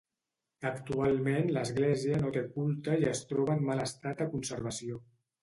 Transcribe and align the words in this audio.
Actualment 0.69 1.51
l'església 1.57 2.21
no 2.23 2.31
té 2.39 2.43
culte 2.57 2.97
i 3.03 3.07
es 3.13 3.23
troba 3.33 3.59
en 3.59 3.63
mal 3.69 3.85
estat 3.87 4.25
de 4.25 4.31
conservació. 4.35 5.01